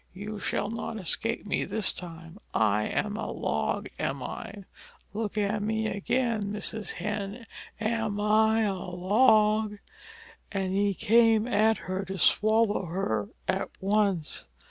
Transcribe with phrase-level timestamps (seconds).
[0.15, 2.39] "You shall not escape me this time.
[2.55, 4.63] I am a log, am I?
[5.13, 6.93] Look at me again, Mrs.
[6.93, 7.45] Hen.
[7.79, 9.77] Am I a log?"
[10.51, 14.47] And he came at her to swallow her at once.